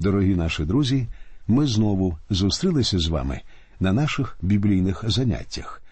Дорогі 0.00 0.34
наші 0.34 0.64
друзі, 0.64 1.06
ми 1.48 1.66
знову 1.66 2.18
зустрілися 2.30 2.98
з 2.98 3.06
вами 3.08 3.40
на 3.80 3.92
наших 3.92 4.38
біблійних 4.42 5.04
заняттях. 5.06 5.82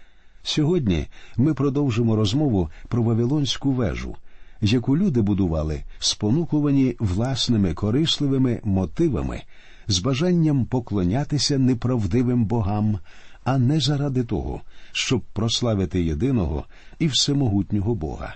Сьогодні 0.43 1.07
ми 1.37 1.55
продовжимо 1.55 2.17
розмову 2.17 2.71
про 2.89 3.03
Вавилонську 3.03 3.73
вежу, 3.73 4.17
яку 4.61 4.97
люди 4.97 5.21
будували, 5.21 5.83
спонукувані 5.99 6.97
власними 6.99 7.75
корисливими 7.75 8.61
мотивами, 8.65 9.43
з 9.89 9.99
бажанням 9.99 10.65
поклонятися 10.67 11.59
неправдивим 11.59 12.45
богам, 12.45 12.99
а 13.45 13.59
не 13.59 13.81
заради 13.81 14.25
того, 14.25 14.61
щоб 14.93 15.23
прославити 15.33 16.03
єдиного 16.03 16.65
і 16.99 17.07
всемогутнього 17.07 17.95
Бога. 17.95 18.35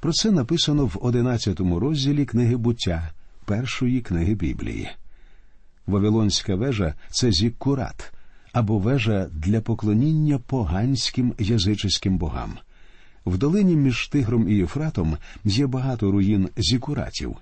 Про 0.00 0.12
це 0.12 0.30
написано 0.30 0.86
в 0.86 0.98
одинадцятому 1.00 1.80
розділі 1.80 2.24
книги 2.24 2.56
буття 2.56 3.10
першої 3.50 4.00
книги 4.00 4.34
Біблії. 4.34 4.88
Вавилонська 5.86 6.54
вежа 6.54 6.94
це 7.10 7.32
зіккурат 7.32 8.12
або 8.52 8.78
вежа 8.78 9.28
для 9.32 9.60
поклоніння 9.60 10.38
поганським 10.38 11.34
язичським 11.38 12.18
богам. 12.18 12.58
В 13.26 13.38
долині 13.38 13.76
між 13.76 14.08
Тигром 14.08 14.48
і 14.48 14.54
Єфратом 14.54 15.16
є 15.44 15.66
багато 15.66 16.10
руїн 16.10 16.48
зікуратів. 16.56 17.36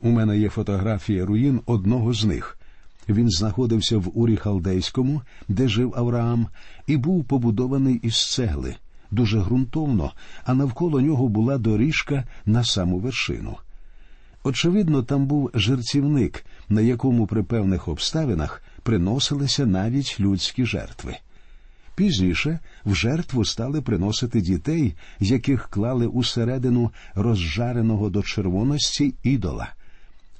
У 0.00 0.10
мене 0.10 0.38
є 0.38 0.48
фотографія 0.48 1.26
руїн 1.26 1.60
одного 1.66 2.14
з 2.14 2.24
них. 2.24 2.58
Він 3.08 3.30
знаходився 3.30 3.98
в 3.98 4.18
Урі 4.18 4.36
Халдейському, 4.36 5.22
де 5.48 5.68
жив 5.68 5.94
Авраам, 5.96 6.46
і 6.86 6.96
був 6.96 7.24
побудований 7.24 7.94
із 7.94 8.34
цегли, 8.34 8.76
дуже 9.10 9.40
ґрунтовно, 9.40 10.12
а 10.44 10.54
навколо 10.54 11.00
нього 11.00 11.28
була 11.28 11.58
доріжка 11.58 12.24
на 12.46 12.64
саму 12.64 12.98
вершину. 12.98 13.56
Очевидно, 14.46 15.02
там 15.02 15.26
був 15.26 15.50
жерцівник, 15.54 16.44
на 16.68 16.80
якому 16.80 17.26
при 17.26 17.42
певних 17.42 17.88
обставинах 17.88 18.62
приносилися 18.82 19.66
навіть 19.66 20.20
людські 20.20 20.66
жертви. 20.66 21.16
Пізніше 21.94 22.58
в 22.84 22.94
жертву 22.94 23.44
стали 23.44 23.82
приносити 23.82 24.40
дітей, 24.40 24.94
яких 25.20 25.68
клали 25.68 26.06
усередину 26.06 26.90
розжареного 27.14 28.10
до 28.10 28.22
червоності 28.22 29.14
ідола. 29.22 29.72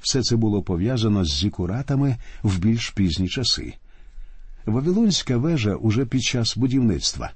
Все 0.01 0.23
це 0.23 0.37
було 0.37 0.63
пов'язано 0.63 1.25
з 1.25 1.35
зікуратами 1.35 2.17
в 2.43 2.59
більш 2.59 2.91
пізні 2.91 3.29
часи. 3.29 3.75
Вавилонська 4.67 5.37
вежа 5.37 5.75
уже 5.75 6.05
під 6.07 6.23
час 6.23 6.57
будівництва 6.57 7.31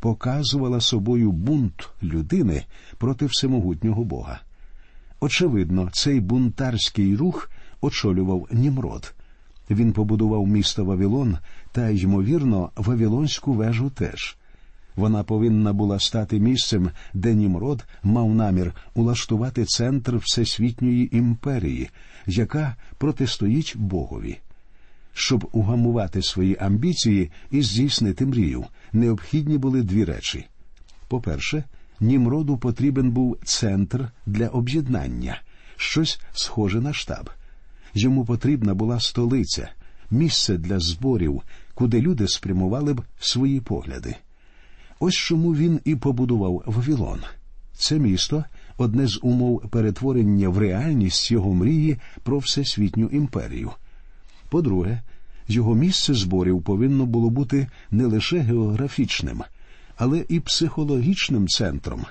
показувала 0.00 0.80
собою 0.80 1.32
бунт 1.32 1.88
людини 2.02 2.64
проти 2.98 3.26
всемогутнього 3.26 4.04
Бога. 4.04 4.40
Очевидно, 5.22 5.88
цей 5.92 6.20
бунтарський 6.20 7.16
рух 7.16 7.50
очолював 7.80 8.48
Німрод. 8.52 9.14
Він 9.70 9.92
побудував 9.92 10.46
місто 10.46 10.84
Вавилон 10.84 11.38
та, 11.72 11.88
ймовірно, 11.88 12.70
Вавилонську 12.76 13.52
вежу 13.52 13.90
теж. 13.90 14.36
Вона 14.96 15.22
повинна 15.22 15.72
була 15.72 15.98
стати 15.98 16.40
місцем, 16.40 16.90
де 17.14 17.34
Німрод 17.34 17.84
мав 18.02 18.34
намір 18.34 18.74
улаштувати 18.94 19.64
центр 19.64 20.16
всесвітньої 20.16 21.16
імперії, 21.16 21.90
яка 22.26 22.76
протистоїть 22.98 23.76
Богові. 23.76 24.38
Щоб 25.12 25.48
угамувати 25.52 26.22
свої 26.22 26.56
амбіції 26.60 27.30
і 27.50 27.62
здійснити 27.62 28.26
мрію, 28.26 28.64
необхідні 28.92 29.58
були 29.58 29.82
дві 29.82 30.04
речі: 30.04 30.46
по-перше, 31.08 31.64
Німроду 32.02 32.58
потрібен 32.58 33.10
був 33.10 33.36
центр 33.44 34.10
для 34.26 34.48
об'єднання, 34.48 35.40
щось 35.76 36.20
схоже 36.32 36.80
на 36.80 36.92
штаб. 36.92 37.30
Йому 37.94 38.24
потрібна 38.24 38.74
була 38.74 39.00
столиця, 39.00 39.68
місце 40.10 40.58
для 40.58 40.78
зборів, 40.78 41.42
куди 41.74 42.00
люди 42.00 42.28
спрямували 42.28 42.94
б 42.94 43.02
свої 43.20 43.60
погляди. 43.60 44.16
Ось 45.00 45.14
чому 45.14 45.54
він 45.54 45.80
і 45.84 45.96
побудував 45.96 46.62
Вавилон. 46.66 47.20
Це 47.72 47.98
місто 47.98 48.44
одне 48.76 49.06
з 49.06 49.18
умов 49.22 49.68
перетворення 49.70 50.48
в 50.48 50.58
реальність 50.58 51.30
його 51.30 51.54
мрії 51.54 51.96
про 52.22 52.38
всесвітню 52.38 53.06
імперію. 53.06 53.70
По-друге, 54.50 55.02
його 55.48 55.74
місце 55.74 56.14
зборів 56.14 56.62
повинно 56.62 57.06
було 57.06 57.30
бути 57.30 57.66
не 57.90 58.06
лише 58.06 58.38
географічним, 58.38 59.42
але 59.96 60.24
і 60.28 60.40
психологічним 60.40 61.48
центром. 61.48 62.04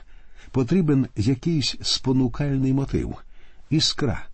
Потрібен 0.51 1.07
якийсь 1.15 1.75
спонукальний 1.81 2.73
мотив, 2.73 3.15
іскра, 3.69 4.25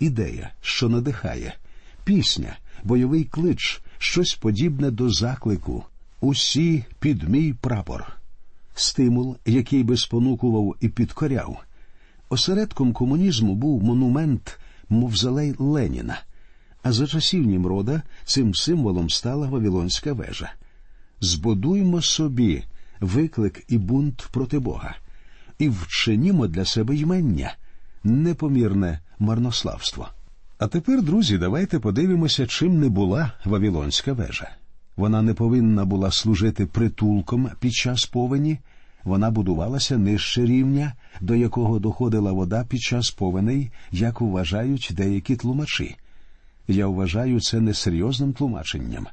ідея, 0.00 0.50
що 0.60 0.88
надихає, 0.88 1.54
пісня, 2.04 2.56
бойовий 2.84 3.24
клич, 3.24 3.80
щось 3.98 4.34
подібне 4.34 4.90
до 4.90 5.10
заклику. 5.10 5.84
Усі 6.20 6.84
під 7.00 7.28
мій 7.28 7.52
прапор, 7.52 8.12
стимул, 8.74 9.36
який 9.46 9.82
би 9.82 9.96
спонукував 9.96 10.76
і 10.80 10.88
підкоряв. 10.88 11.58
Осередком 12.28 12.92
комунізму 12.92 13.54
був 13.54 13.82
монумент 13.82 14.58
Мовзалей 14.88 15.54
Леніна, 15.58 16.20
а 16.82 16.92
за 16.92 17.06
часів 17.06 17.44
Німрода 17.46 18.02
цим 18.24 18.54
символом 18.54 19.10
стала 19.10 19.46
Вавилонська 19.46 20.12
вежа. 20.12 20.52
Збудуймо 21.20 22.02
собі 22.02 22.64
виклик 23.02 23.64
і 23.68 23.78
бунт 23.78 24.28
проти 24.32 24.58
Бога, 24.58 24.96
і 25.58 25.68
вчинімо 25.68 26.46
для 26.46 26.64
себе 26.64 26.96
ймення, 26.96 27.54
непомірне 28.04 29.00
марнославство. 29.18 30.08
А 30.58 30.66
тепер, 30.66 31.02
друзі, 31.02 31.38
давайте 31.38 31.78
подивимося, 31.78 32.46
чим 32.46 32.80
не 32.80 32.88
була 32.88 33.32
Вавилонська 33.44 34.12
вежа. 34.12 34.50
Вона 34.96 35.22
не 35.22 35.34
повинна 35.34 35.84
була 35.84 36.10
служити 36.10 36.66
притулком 36.66 37.50
під 37.60 37.72
час 37.72 38.06
повені, 38.06 38.58
вона 39.04 39.30
будувалася 39.30 39.98
нижче 39.98 40.44
рівня, 40.44 40.92
до 41.20 41.34
якого 41.34 41.78
доходила 41.78 42.32
вода 42.32 42.64
під 42.68 42.80
час 42.80 43.10
повеней, 43.10 43.70
як 43.90 44.20
вважають 44.20 44.90
деякі 44.96 45.36
тлумачі. 45.36 45.96
Я 46.68 46.86
вважаю 46.86 47.40
це 47.40 47.60
несерйозним 47.60 48.32
тлумаченням. 48.32 49.06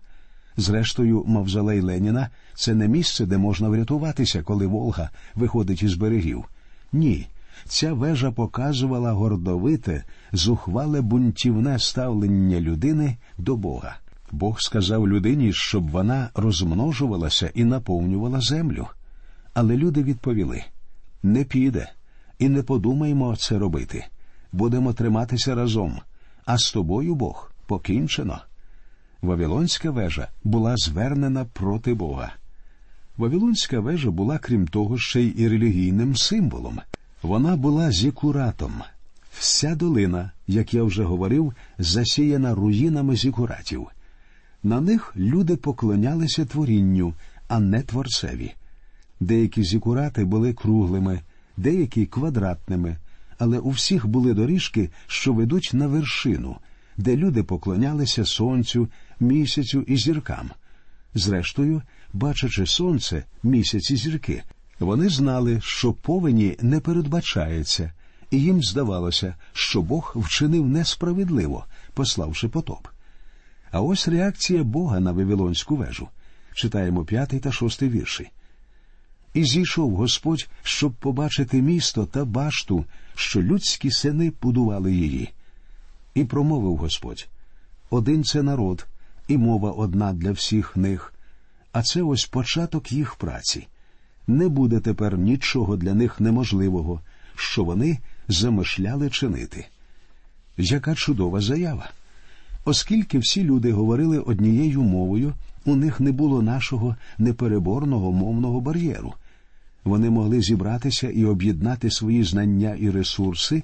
Зрештою, 0.57 1.23
мавзолей 1.27 1.81
Леніна 1.81 2.29
це 2.55 2.73
не 2.73 2.87
місце, 2.87 3.25
де 3.25 3.37
можна 3.37 3.69
врятуватися, 3.69 4.43
коли 4.43 4.67
Волга 4.67 5.09
виходить 5.35 5.83
із 5.83 5.93
берегів. 5.93 6.45
Ні, 6.93 7.27
ця 7.65 7.93
вежа 7.93 8.31
показувала 8.31 9.11
гордовите, 9.11 10.03
зухвале 10.31 11.01
бунтівне 11.01 11.79
ставлення 11.79 12.59
людини 12.59 13.17
до 13.37 13.55
Бога. 13.55 13.97
Бог 14.31 14.61
сказав 14.61 15.07
людині, 15.07 15.53
щоб 15.53 15.89
вона 15.89 16.29
розмножувалася 16.33 17.51
і 17.55 17.63
наповнювала 17.63 18.41
землю. 18.41 18.87
Але 19.53 19.77
люди 19.77 20.03
відповіли 20.03 20.63
не 21.23 21.43
піде, 21.43 21.91
і 22.39 22.49
не 22.49 22.63
подумаймо 22.63 23.35
це 23.35 23.57
робити. 23.57 24.05
Будемо 24.51 24.93
триматися 24.93 25.55
разом, 25.55 25.99
а 26.45 26.57
з 26.57 26.71
тобою 26.71 27.15
Бог 27.15 27.51
покінчено. 27.65 28.39
Вавилонська 29.21 29.91
вежа 29.91 30.27
була 30.43 30.77
звернена 30.77 31.45
проти 31.45 31.93
Бога. 31.93 32.33
Вавилонська 33.17 33.79
вежа 33.79 34.11
була, 34.11 34.37
крім 34.37 34.67
того, 34.67 34.97
ще 34.97 35.21
й 35.21 35.33
і 35.37 35.47
релігійним 35.47 36.15
символом. 36.15 36.79
Вона 37.21 37.55
була 37.55 37.91
зікуратом. 37.91 38.73
Вся 39.31 39.75
долина, 39.75 40.31
як 40.47 40.73
я 40.73 40.83
вже 40.83 41.03
говорив, 41.03 41.53
засіяна 41.77 42.55
руїнами 42.55 43.15
зікуратів. 43.15 43.87
На 44.63 44.81
них 44.81 45.13
люди 45.15 45.55
поклонялися 45.55 46.45
творінню, 46.45 47.13
а 47.47 47.59
не 47.59 47.81
творцеві. 47.81 48.53
Деякі 49.19 49.63
зікурати 49.63 50.25
були 50.25 50.53
круглими, 50.53 51.21
деякі 51.57 52.05
квадратними, 52.05 52.97
але 53.37 53.59
у 53.59 53.69
всіх 53.69 54.07
були 54.07 54.33
доріжки, 54.33 54.89
що 55.07 55.33
ведуть 55.33 55.69
на 55.73 55.87
вершину, 55.87 56.55
де 56.97 57.15
люди 57.15 57.43
поклонялися 57.43 58.25
сонцю, 58.25 58.87
місяцю 59.19 59.81
і 59.81 59.97
зіркам. 59.97 60.51
Зрештою, 61.13 61.81
бачачи 62.13 62.65
сонце, 62.65 63.23
місяць 63.43 63.91
і 63.91 63.95
зірки, 63.95 64.43
вони 64.79 65.09
знали, 65.09 65.61
що 65.61 65.93
повені 65.93 66.57
не 66.61 66.79
передбачається, 66.79 67.93
і 68.31 68.41
їм 68.41 68.63
здавалося, 68.63 69.35
що 69.53 69.81
Бог 69.81 70.13
вчинив 70.15 70.67
несправедливо, 70.67 71.65
пославши 71.93 72.47
потоп. 72.47 72.87
А 73.71 73.81
ось 73.81 74.07
реакція 74.07 74.63
Бога 74.63 74.99
на 74.99 75.11
Вавилонську 75.11 75.75
вежу. 75.75 76.07
Читаємо 76.53 77.05
п'ятий 77.05 77.39
та 77.39 77.51
шостий 77.51 77.89
вірші. 77.89 78.29
І 79.33 79.43
зійшов 79.43 79.95
Господь, 79.95 80.47
щоб 80.63 80.91
побачити 80.91 81.61
місто 81.61 82.05
та 82.05 82.25
башту, 82.25 82.85
що 83.15 83.41
людські 83.41 83.91
сини 83.91 84.33
будували 84.41 84.93
її. 84.93 85.29
І 86.13 86.23
промовив 86.23 86.75
Господь 86.75 87.27
один 87.89 88.23
це 88.23 88.43
народ, 88.43 88.87
і 89.29 89.37
мова 89.37 89.71
одна 89.71 90.13
для 90.13 90.31
всіх 90.31 90.77
них, 90.77 91.13
а 91.71 91.83
це 91.83 92.01
ось 92.01 92.25
початок 92.25 92.91
їх 92.91 93.15
праці. 93.15 93.67
Не 94.27 94.49
буде 94.49 94.79
тепер 94.79 95.17
нічого 95.17 95.77
для 95.77 95.93
них 95.93 96.19
неможливого, 96.19 97.01
що 97.35 97.63
вони 97.63 97.99
замишляли 98.27 99.09
чинити. 99.09 99.65
Яка 100.57 100.95
чудова 100.95 101.41
заява! 101.41 101.89
Оскільки 102.65 103.19
всі 103.19 103.43
люди 103.43 103.71
говорили 103.71 104.19
однією 104.19 104.81
мовою, 104.81 105.33
у 105.65 105.75
них 105.75 105.99
не 105.99 106.11
було 106.11 106.41
нашого 106.41 106.95
непереборного 107.17 108.11
мовного 108.11 108.61
бар'єру. 108.61 109.13
Вони 109.83 110.09
могли 110.09 110.41
зібратися 110.41 111.09
і 111.09 111.25
об'єднати 111.25 111.91
свої 111.91 112.23
знання 112.23 112.75
і 112.79 112.89
ресурси, 112.89 113.63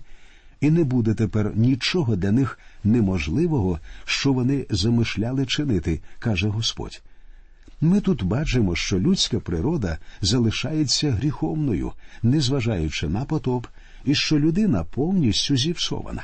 і 0.61 0.71
не 0.71 0.83
буде 0.83 1.13
тепер 1.13 1.51
нічого 1.55 2.15
для 2.15 2.31
них 2.31 2.59
неможливого, 2.85 3.79
що 4.05 4.33
вони 4.33 4.65
замишляли 4.69 5.45
чинити, 5.45 6.01
каже 6.19 6.47
Господь. 6.47 7.01
Ми 7.81 8.01
тут 8.01 8.23
бачимо, 8.23 8.75
що 8.75 8.99
людська 8.99 9.39
природа 9.39 9.97
залишається 10.21 11.11
гріховною, 11.11 11.91
незважаючи 12.23 13.07
на 13.07 13.25
потоп, 13.25 13.67
і 14.05 14.15
що 14.15 14.39
людина 14.39 14.83
повністю 14.83 15.57
зіпсована. 15.57 16.23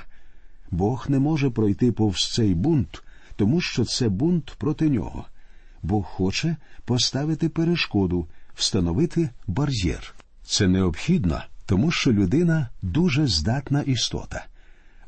Бог 0.72 1.06
не 1.10 1.20
може 1.20 1.50
пройти 1.50 1.92
повз 1.92 2.32
цей 2.34 2.56
бунт, 2.56 3.04
тому 3.36 3.62
що 3.62 3.86
це 3.86 4.10
бунт 4.10 4.56
проти 4.58 4.90
нього. 4.90 5.26
Бог 5.84 6.04
хоче 6.04 6.56
поставити 6.86 7.50
перешкоду, 7.50 8.28
встановити 8.56 9.30
бар'єр. 9.48 10.14
Це 10.44 10.68
необхідно, 10.68 11.42
тому 11.66 11.92
що 11.92 12.12
людина 12.12 12.70
дуже 12.82 13.28
здатна 13.28 13.82
істота. 13.82 14.46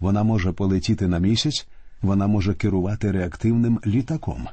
Вона 0.03 0.23
може 0.23 0.51
полетіти 0.51 1.07
на 1.07 1.19
місяць, 1.19 1.67
вона 2.01 2.27
може 2.27 2.53
керувати 2.53 3.11
реактивним 3.11 3.79
літаком. 3.85 4.47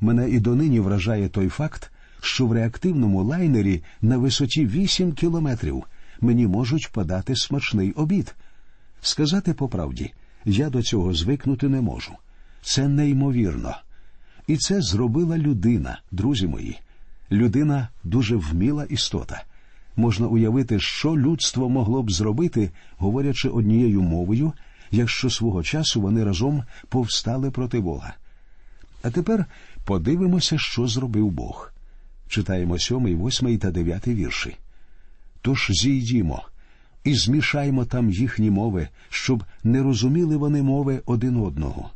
Мене 0.00 0.30
і 0.30 0.40
донині 0.40 0.80
вражає 0.80 1.28
той 1.28 1.48
факт, 1.48 1.92
що 2.20 2.46
в 2.46 2.52
реактивному 2.52 3.24
лайнері 3.24 3.82
на 4.02 4.18
висоті 4.18 4.66
8 4.66 5.12
кілометрів 5.12 5.84
мені 6.20 6.46
можуть 6.46 6.92
подати 6.92 7.36
смачний 7.36 7.92
обід. 7.92 8.34
Сказати 9.00 9.54
по 9.54 9.68
правді, 9.68 10.12
я 10.44 10.70
до 10.70 10.82
цього 10.82 11.14
звикнути 11.14 11.68
не 11.68 11.80
можу. 11.80 12.12
Це 12.62 12.88
неймовірно. 12.88 13.76
І 14.46 14.56
це 14.56 14.80
зробила 14.82 15.38
людина, 15.38 16.00
друзі 16.10 16.46
мої. 16.46 16.78
Людина 17.30 17.88
дуже 18.04 18.36
вміла 18.36 18.84
істота. 18.84 19.44
Можна 19.96 20.26
уявити, 20.26 20.80
що 20.80 21.16
людство 21.16 21.68
могло 21.68 22.02
б 22.02 22.10
зробити, 22.10 22.70
говорячи 22.98 23.48
однією 23.48 24.02
мовою, 24.02 24.52
якщо 24.90 25.30
свого 25.30 25.62
часу 25.62 26.00
вони 26.00 26.24
разом 26.24 26.64
повстали 26.88 27.50
проти 27.50 27.80
Бога. 27.80 28.14
А 29.02 29.10
тепер 29.10 29.46
подивимося, 29.84 30.58
що 30.58 30.86
зробив 30.86 31.30
Бог. 31.30 31.72
Читаємо 32.28 32.78
сьомий, 32.78 33.14
восьмий 33.14 33.58
та 33.58 33.70
дев'ятий 33.70 34.14
вірші. 34.14 34.56
Тож 35.42 35.70
зійдімо 35.70 36.42
і 37.04 37.14
змішаймо 37.14 37.84
там 37.84 38.10
їхні 38.10 38.50
мови, 38.50 38.88
щоб 39.10 39.44
не 39.64 39.82
розуміли 39.82 40.36
вони 40.36 40.62
мови 40.62 41.02
один 41.06 41.36
одного. 41.36 41.90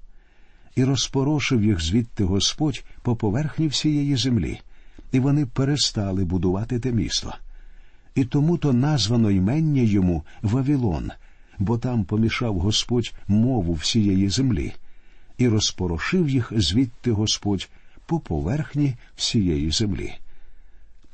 І 0.77 0.85
розпорошив 0.85 1.65
їх 1.65 1.81
звідти 1.81 2.25
Господь 2.25 2.85
по 3.03 3.17
поверхні 3.17 3.69
всієї 3.69 4.17
землі, 4.17 4.61
і 5.13 5.21
вони 5.21 5.47
перестали 5.47 6.25
будувати 6.25 6.81
те 6.81 6.93
місто. 6.93 7.35
І 8.15 8.25
тому 8.25 8.59
то 8.59 8.73
названо 8.73 9.31
ймення 9.31 9.83
йому 9.83 10.25
Вавилон, 10.43 11.11
бо 11.61 11.79
там 11.79 12.05
помішав 12.05 12.59
Господь 12.59 13.13
мову 13.29 13.73
всієї 13.73 14.29
землі, 14.29 14.73
і 15.39 15.49
розпорошив 15.49 16.29
їх 16.29 16.53
звідти 16.57 17.13
Господь 17.13 17.69
по 18.07 18.21
поверхні 18.21 18.95
всієї 19.17 19.71
землі. 19.71 20.13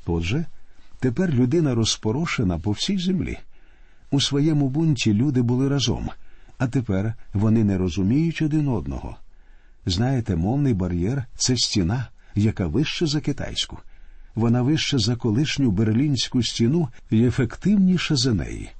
Отже, 0.06 0.44
тепер 1.00 1.34
людина 1.34 1.74
розпорошена 1.74 2.58
по 2.58 2.70
всій 2.70 2.98
землі. 2.98 3.38
У 4.10 4.20
своєму 4.20 4.68
бунті 4.68 5.14
люди 5.14 5.42
були 5.42 5.68
разом, 5.68 6.10
а 6.58 6.66
тепер 6.66 7.14
вони 7.34 7.64
не 7.64 7.78
розуміють 7.78 8.42
один 8.42 8.68
одного. 8.68 9.16
Знаєте, 9.86 10.36
мовний 10.36 10.74
бар'єр 10.74 11.24
це 11.36 11.56
стіна, 11.56 12.08
яка 12.34 12.66
вища 12.66 13.06
за 13.06 13.20
китайську. 13.20 13.78
Вона 14.34 14.62
вища 14.62 14.98
за 14.98 15.16
колишню 15.16 15.70
берлінську 15.70 16.42
стіну 16.42 16.88
і 17.10 17.24
ефективніша 17.24 18.16
за 18.16 18.34
неї. 18.34 18.70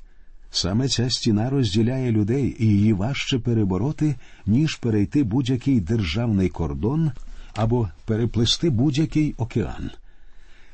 Саме 0.51 0.89
ця 0.89 1.11
стіна 1.11 1.51
розділяє 1.51 2.13
людей, 2.13 2.57
і 2.59 2.67
її 2.67 2.93
важче 2.93 3.39
перебороти, 3.39 4.15
ніж 4.47 4.75
перейти 4.75 5.25
будь-який 5.25 5.81
державний 5.81 6.49
кордон 6.49 7.11
або 7.55 7.89
переплисти 8.05 8.71
будь-який 8.71 9.35
океан. 9.39 9.91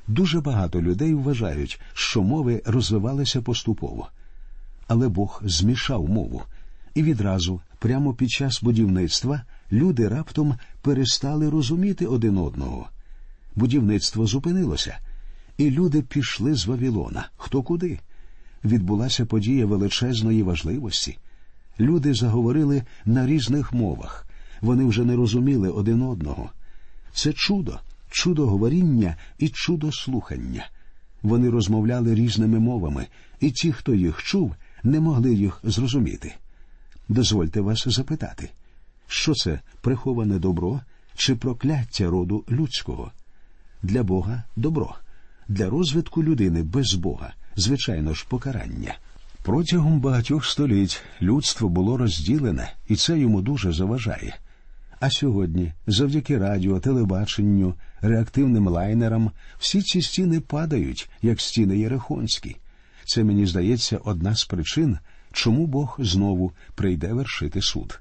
Дуже 0.09 0.41
багато 0.41 0.83
людей 0.83 1.15
вважають, 1.15 1.81
що 1.95 2.23
мови 2.23 2.63
розвивалися 2.65 3.43
поступово. 3.43 4.09
Але 4.89 5.09
Бог 5.09 5.43
змішав 5.45 6.09
мову, 6.09 6.43
і 6.95 7.03
відразу, 7.03 7.61
прямо 7.79 8.15
під 8.15 8.31
час 8.31 8.63
будівництва, 8.63 9.43
люди 9.73 10.09
раптом 10.09 10.55
перестали 10.83 11.51
розуміти 11.51 12.07
один 12.07 12.39
одного. 12.39 12.89
Будівництво 13.57 14.27
зупинилося, 14.27 14.99
і 15.59 15.71
люди 15.71 16.03
пішли 16.03 16.55
з 16.55 16.67
Вавилона. 16.67 17.29
Хто 17.37 17.63
куди? 17.63 17.99
Відбулася 18.65 19.27
подія 19.27 19.67
величезної 19.67 20.43
важливості. 20.43 21.19
Люди 21.81 22.15
заговорили 22.15 22.83
на 23.05 23.27
різних 23.27 23.73
мовах. 23.73 24.27
Вони 24.61 24.85
вже 24.85 25.05
не 25.05 25.17
розуміли 25.17 25.69
один 25.71 26.03
одного. 26.03 26.51
Це 27.13 27.33
чудо, 27.33 27.79
чудо 28.11 28.47
говоріння 28.47 29.17
і 29.39 29.49
чудо 29.49 29.93
слухання. 29.93 30.67
Вони 31.23 31.51
розмовляли 31.51 32.15
різними 32.15 32.59
мовами, 32.59 33.07
і 33.41 33.51
ті, 33.51 33.73
хто 33.73 33.95
їх 33.95 34.23
чув, 34.23 34.55
не 34.83 35.01
могли 35.01 35.35
їх 35.35 35.61
зрозуміти. 35.65 36.35
Дозвольте 37.09 37.61
вас 37.61 37.89
запитати, 37.89 38.51
що 39.07 39.35
це 39.35 39.61
приховане 39.81 40.39
добро 40.39 40.81
чи 41.17 41.35
прокляття 41.35 42.11
роду 42.11 42.45
людського? 42.51 43.13
Для 43.83 44.03
Бога 44.03 44.43
добро, 44.57 44.95
для 45.49 45.71
розвитку 45.71 46.23
людини 46.23 46.63
без 46.63 46.95
Бога, 46.95 47.35
звичайно 47.57 48.15
ж, 48.15 48.27
покарання. 48.29 48.95
Протягом 49.43 50.01
багатьох 50.01 50.47
століть 50.47 51.03
людство 51.23 51.69
було 51.69 51.97
розділене, 51.97 52.73
і 52.89 52.97
це 52.97 53.19
йому 53.19 53.43
дуже 53.43 53.73
заважає. 53.73 54.37
А 55.01 55.11
сьогодні, 55.11 55.73
завдяки 55.87 56.39
радіо, 56.39 56.81
телебаченню, 56.81 57.75
реактивним 58.01 58.69
лайнерам, 58.69 59.31
всі 59.59 59.83
ці 59.83 60.03
стіни 60.03 60.41
падають, 60.41 61.11
як 61.23 61.41
стіни 61.41 61.79
Єрихонські. 61.79 62.57
Це 63.05 63.25
мені 63.25 63.47
здається 63.47 64.01
одна 64.05 64.37
з 64.37 64.45
причин, 64.45 64.99
чому 65.33 65.67
Бог 65.67 65.97
знову 65.99 66.53
прийде 66.75 67.13
вершити 67.13 67.63
суд. 67.63 68.01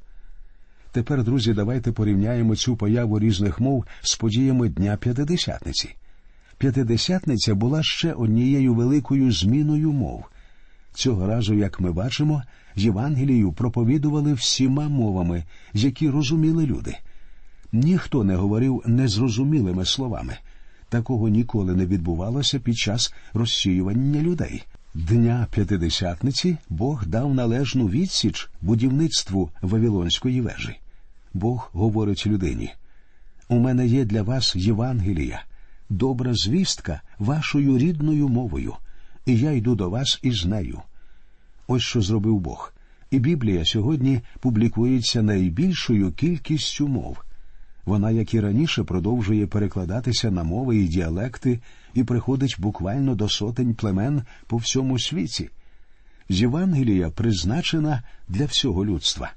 Тепер, 0.91 1.23
друзі, 1.23 1.53
давайте 1.53 1.91
порівняємо 1.91 2.55
цю 2.55 2.75
появу 2.77 3.19
різних 3.19 3.59
мов 3.59 3.85
з 4.01 4.15
подіями 4.15 4.69
Дня 4.69 4.97
П'ятидесятниці. 4.97 5.95
П'ятидесятниця 6.61 7.55
була 7.55 7.83
ще 7.83 8.13
однією 8.13 8.73
великою 8.73 9.31
зміною 9.31 9.91
мов. 9.91 10.25
Цього 10.93 11.27
разу, 11.27 11.53
як 11.53 11.79
ми 11.79 11.91
бачимо, 11.91 12.43
Євангелію 12.75 13.51
проповідували 13.51 14.33
всіма 14.33 14.89
мовами, 14.89 15.43
які 15.73 16.09
розуміли 16.09 16.65
люди. 16.65 16.97
Ніхто 17.71 18.23
не 18.23 18.35
говорив 18.35 18.83
незрозумілими 18.85 19.85
словами. 19.85 20.37
Такого 20.89 21.29
ніколи 21.29 21.75
не 21.75 21.85
відбувалося 21.85 22.59
під 22.59 22.77
час 22.77 23.13
розсіювання 23.33 24.21
людей. 24.21 24.63
Дня 24.93 25.47
П'ятидесятниці 25.51 26.57
Бог 26.69 27.05
дав 27.05 27.33
належну 27.33 27.87
відсіч 27.87 28.49
будівництву 28.61 29.49
Вавилонської 29.61 30.41
вежі. 30.41 30.79
Бог 31.33 31.69
говорить 31.73 32.27
людині: 32.27 32.73
У 33.47 33.59
мене 33.59 33.87
є 33.87 34.05
для 34.05 34.21
вас 34.23 34.55
Євангелія, 34.55 35.43
добра 35.91 36.33
звістка 36.33 37.01
вашою 37.19 37.77
рідною 37.77 38.27
мовою, 38.27 38.73
і 39.25 39.37
я 39.37 39.51
йду 39.51 39.75
до 39.75 39.89
вас 39.89 40.19
із 40.21 40.45
нею. 40.45 40.81
Ось 41.67 41.81
що 41.81 42.01
зробив 42.01 42.39
Бог. 42.39 42.73
І 43.11 43.19
Біблія 43.19 43.65
сьогодні 43.65 44.21
публікується 44.39 45.21
найбільшою 45.21 46.11
кількістю 46.11 46.87
мов. 46.87 47.17
Вона, 47.85 48.11
як 48.11 48.33
і 48.33 48.39
раніше, 48.39 48.83
продовжує 48.83 49.47
перекладатися 49.47 50.31
на 50.31 50.43
мови 50.43 50.77
і 50.77 50.87
діалекти 50.87 51.59
і 51.93 52.03
приходить 52.03 52.55
буквально 52.59 53.15
до 53.15 53.29
сотень 53.29 53.73
племен 53.73 54.21
по 54.47 54.57
всьому 54.57 54.99
світі. 54.99 55.49
Євангелія 56.29 57.09
призначена 57.09 58.03
для 58.27 58.45
всього 58.45 58.85
людства, 58.85 59.31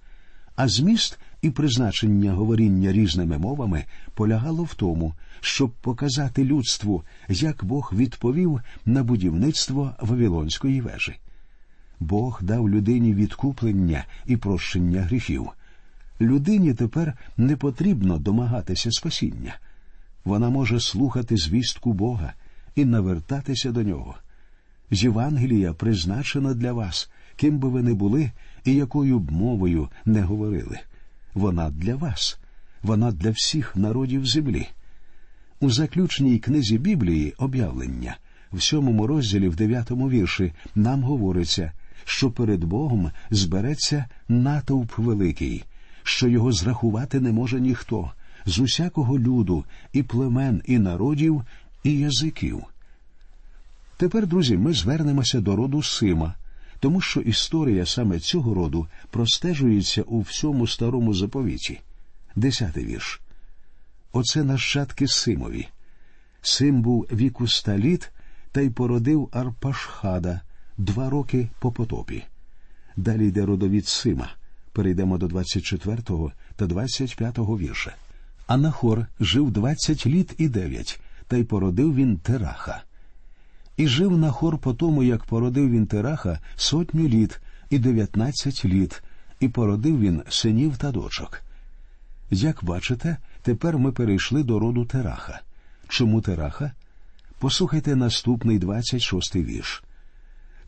а 0.57 0.69
зміст 0.69 1.19
і 1.45 1.51
призначення 1.51 2.33
говоріння 2.33 2.93
різними 2.93 3.39
мовами 3.39 3.85
полягало 4.15 4.63
в 4.63 4.75
тому, 4.75 5.15
щоб 5.41 5.71
показати 5.71 6.45
людству, 6.45 7.03
як 7.29 7.65
Бог 7.65 7.93
відповів 7.97 8.61
на 8.87 9.05
будівництво 9.05 9.95
Вавилонської 10.01 10.81
вежі. 10.81 11.15
Бог 12.01 12.41
дав 12.43 12.69
людині 12.69 13.15
відкуплення 13.15 14.05
і 14.27 14.37
прощення 14.37 15.03
гріхів. 15.03 15.49
Людині 16.21 16.75
тепер 16.75 17.19
не 17.37 17.57
потрібно 17.57 18.19
домагатися 18.19 18.91
спасіння. 18.91 19.57
Вона 20.25 20.51
може 20.51 20.81
слухати 20.81 21.37
звістку 21.37 21.93
Бога 21.93 22.33
і 22.75 22.85
навертатися 22.85 23.73
до 23.73 23.83
нього. 23.83 24.15
Євангелія 24.91 25.73
призначена 25.73 26.55
для 26.55 26.73
вас, 26.73 27.11
ким 27.37 27.59
би 27.59 27.69
ви 27.69 27.83
не 27.83 27.95
були 27.95 28.31
і 28.65 28.75
якою 28.75 29.19
б 29.19 29.33
мовою 29.33 29.89
не 30.05 30.23
говорили. 30.23 30.81
Вона 31.35 31.71
для 31.71 31.97
вас. 31.97 32.39
вона 32.83 33.13
для 33.13 33.31
всіх 33.31 33.77
народів 33.77 34.27
землі. 34.27 34.69
У 35.61 35.71
заключній 35.71 36.39
книзі 36.39 36.79
Біблії 36.79 37.35
об'явлення 37.39 38.17
в 38.53 38.63
сьомому 38.63 39.07
розділі, 39.07 39.49
в 39.49 39.57
дев'ятому 39.57 40.11
вірші, 40.11 40.53
нам 40.75 41.03
говориться, 41.03 41.73
що 42.05 42.31
перед 42.31 42.65
Богом 42.65 43.11
збереться 43.31 44.07
натовп 44.29 44.99
великий, 44.99 45.65
що 46.03 46.29
його 46.29 46.53
зрахувати 46.53 47.21
не 47.21 47.33
може 47.33 47.61
ніхто 47.61 48.11
з 48.47 48.59
усякого 48.59 49.19
люду, 49.19 49.65
і 49.93 50.03
племен, 50.03 50.63
і 50.67 50.79
народів, 50.79 51.43
і 51.85 51.99
язиків. 51.99 52.65
Тепер, 53.97 54.27
друзі, 54.27 54.57
ми 54.57 54.73
звернемося 54.73 55.41
до 55.41 55.57
роду 55.57 55.83
Сима, 55.83 56.35
тому 56.85 57.01
що 57.01 57.21
історія 57.21 57.87
саме 57.87 58.19
цього 58.19 58.55
роду 58.55 58.87
простежується 59.11 60.03
у 60.03 60.21
всьому 60.21 60.67
старому 60.67 61.15
заповіті. 61.15 61.81
Десятий 62.37 62.85
вірш. 62.85 63.21
Оце 64.13 64.45
нащадки 64.45 65.09
Симові. 65.09 65.69
Сим 66.43 66.83
був 66.83 67.07
віку 67.13 67.45
ста 67.45 67.79
літ 67.79 68.11
та 68.53 68.61
й 68.61 68.71
породив 68.71 69.29
Арпашхада 69.33 70.41
два 70.79 71.11
роки 71.11 71.49
по 71.59 71.73
потопі. 71.73 72.25
Далі 72.97 73.29
йде 73.29 73.47
родовід 73.47 73.87
Сима. 73.87 74.31
Перейдемо 74.73 75.19
до 75.19 75.27
24 75.27 76.03
та 76.57 76.67
25 76.67 77.39
вірша. 77.39 77.95
Анахор 78.47 79.07
жив 79.21 79.51
двадцять 79.51 80.07
літ 80.07 80.35
і 80.39 80.49
дев'ять, 80.49 81.01
та 81.29 81.37
й 81.37 81.45
породив 81.45 81.95
він 81.95 82.19
Тераха. 82.19 82.83
І 83.77 83.89
жив 83.89 84.19
Нахор 84.19 84.59
по 84.59 84.75
тому, 84.75 85.03
як 85.03 85.25
породив 85.25 85.71
він 85.71 85.87
Тераха 85.87 86.39
сотню 86.57 87.09
літ 87.09 87.41
і 87.71 87.79
дев'ятнадцять 87.79 88.65
літ, 88.65 89.03
і 89.41 89.49
породив 89.49 90.01
він 90.01 90.23
синів 90.29 90.77
та 90.77 90.93
дочок. 90.93 91.43
Як 92.31 92.65
бачите, 92.65 93.17
тепер 93.43 93.79
ми 93.79 93.93
перейшли 93.93 94.43
до 94.43 94.59
роду 94.59 94.85
Тераха. 94.85 95.41
Чому 95.89 96.21
Тераха? 96.21 96.73
Послухайте 97.39 97.97
наступний 97.97 98.59
двадцять 98.59 99.03
шостий 99.03 99.45
вірш. 99.45 99.83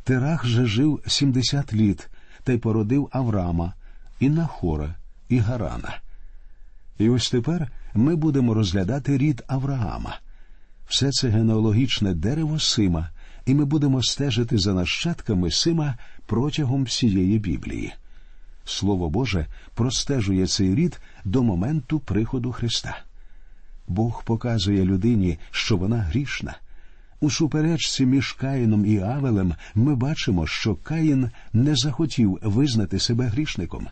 Терах 0.04 0.46
же 0.46 0.66
жив 0.66 1.00
сімдесят 1.06 1.74
літ 1.74 2.08
та 2.44 2.52
й 2.52 2.58
породив 2.58 3.08
Авраама, 3.12 3.72
і 4.20 4.28
Нахора, 4.28 4.94
і 5.28 5.38
Гарана. 5.38 5.98
І 6.98 7.08
ось 7.08 7.30
тепер 7.30 7.70
ми 7.94 8.16
будемо 8.16 8.54
розглядати 8.54 9.18
рід 9.18 9.44
Авраама. 9.46 10.18
Все 10.88 11.10
це 11.10 11.28
генеалогічне 11.28 12.14
дерево 12.14 12.58
Сима, 12.58 13.10
і 13.46 13.54
ми 13.54 13.64
будемо 13.64 14.02
стежити 14.02 14.58
за 14.58 14.74
нащадками 14.74 15.50
Сима 15.50 15.94
протягом 16.26 16.84
всієї 16.84 17.38
Біблії. 17.38 17.92
Слово 18.64 19.10
Боже 19.10 19.46
простежує 19.74 20.46
цей 20.46 20.74
рід 20.74 21.00
до 21.24 21.42
моменту 21.42 21.98
приходу 21.98 22.52
Христа. 22.52 22.98
Бог 23.88 24.24
показує 24.24 24.84
людині, 24.84 25.38
що 25.50 25.76
вона 25.76 25.96
грішна. 25.96 26.56
У 27.20 27.30
суперечці 27.30 28.06
між 28.06 28.32
Каїном 28.32 28.86
і 28.86 28.98
Авелем 28.98 29.54
ми 29.74 29.94
бачимо, 29.94 30.46
що 30.46 30.74
Каїн 30.74 31.30
не 31.52 31.76
захотів 31.76 32.38
визнати 32.42 32.98
себе 32.98 33.26
грішником. 33.26 33.86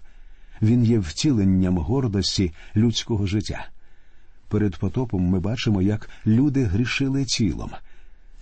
Він 0.62 0.84
є 0.84 0.98
втіленням 0.98 1.78
гордості 1.78 2.52
людського 2.76 3.26
життя. 3.26 3.66
Перед 4.54 4.76
потопом 4.76 5.23
ми 5.23 5.40
бачимо, 5.40 5.82
як 5.82 6.11
люди 6.26 6.64
грішили 6.64 7.25
тілом. 7.25 7.70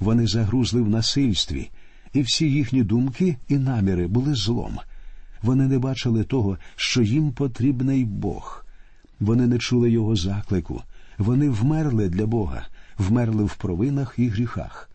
Вони 0.01 0.27
загрузли 0.27 0.83
в 0.83 0.89
насильстві, 0.89 1.71
і 2.13 2.23
всі 2.23 2.51
їхні 2.51 2.83
думки 2.83 3.37
і 3.49 3.59
наміри 3.59 4.07
були 4.07 4.35
злом. 4.35 4.79
Вони 5.43 5.67
не 5.67 5.79
бачили 5.79 6.25
того, 6.25 6.59
що 6.77 7.03
їм 7.03 7.33
потрібний 7.33 8.05
Бог. 8.05 8.65
Вони 9.21 9.47
не 9.47 9.59
чули 9.59 9.91
його 9.91 10.17
заклику. 10.17 10.83
Вони 11.19 11.51
вмерли 11.51 12.09
для 12.09 12.27
Бога, 12.27 12.67
вмерли 12.99 13.45
в 13.45 13.55
провинах 13.55 14.15
і 14.17 14.29
гріхах. 14.29 14.91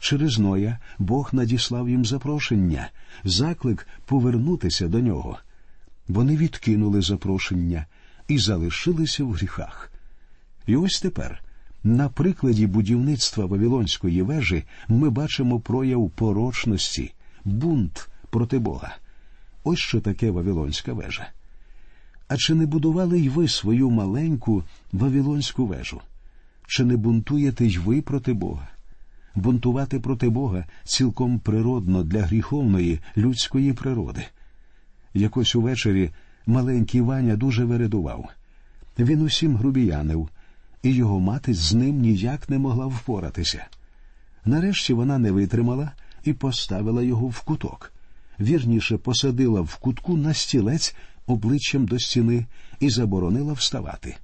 Через 0.00 0.38
Ноя 0.38 0.78
Бог 0.98 1.30
надіслав 1.32 1.88
їм 1.88 2.04
запрошення, 2.04 2.90
заклик 3.24 3.86
повернутися 4.06 4.88
до 4.88 5.00
нього. 5.00 5.38
Вони 6.08 6.36
відкинули 6.36 7.02
запрошення 7.02 7.86
і 8.28 8.38
залишилися 8.38 9.24
в 9.24 9.32
гріхах. 9.32 9.90
І 10.70 10.76
ось 10.76 11.00
тепер, 11.00 11.42
на 11.84 12.08
прикладі 12.08 12.66
будівництва 12.66 13.46
Вавилонської 13.46 14.22
вежі, 14.22 14.64
ми 14.88 15.10
бачимо 15.10 15.60
прояв 15.60 16.10
порочності, 16.10 17.12
бунт 17.44 18.08
проти 18.30 18.58
Бога. 18.58 18.96
Ось 19.64 19.78
що 19.78 20.00
таке 20.00 20.30
Вавилонська 20.30 20.92
вежа. 20.92 21.28
А 22.28 22.36
чи 22.36 22.54
не 22.54 22.66
будували 22.66 23.20
й 23.20 23.28
ви 23.28 23.48
свою 23.48 23.90
маленьку 23.90 24.64
Вавилонську 24.92 25.66
вежу? 25.66 26.00
Чи 26.66 26.84
не 26.84 26.96
бунтуєте 26.96 27.66
й 27.66 27.78
ви 27.78 28.02
проти 28.02 28.32
Бога? 28.32 28.68
Бунтувати 29.34 30.00
проти 30.00 30.28
Бога 30.28 30.64
цілком 30.84 31.38
природно 31.38 32.02
для 32.02 32.22
гріховної 32.22 33.00
людської 33.16 33.72
природи. 33.72 34.24
Якось 35.14 35.54
увечері 35.54 36.10
маленький 36.46 37.00
Ваня 37.00 37.36
дуже 37.36 37.64
вередував. 37.64 38.28
Він 38.98 39.22
усім 39.22 39.56
грубіянив, 39.56 40.28
і 40.82 40.90
його 40.92 41.20
мати 41.20 41.54
з 41.54 41.74
ним 41.74 42.00
ніяк 42.00 42.48
не 42.48 42.58
могла 42.58 42.86
впоратися. 42.86 43.66
Нарешті 44.44 44.92
вона 44.92 45.18
не 45.18 45.30
витримала 45.30 45.92
і 46.24 46.32
поставила 46.32 47.02
його 47.02 47.26
в 47.26 47.40
куток. 47.40 47.92
Вірніше 48.40 48.96
посадила 48.96 49.60
в 49.60 49.76
кутку 49.76 50.16
на 50.16 50.34
стілець 50.34 50.94
обличчям 51.26 51.86
до 51.86 51.98
стіни 51.98 52.46
і 52.80 52.90
заборонила 52.90 53.52
вставати. 53.52 54.16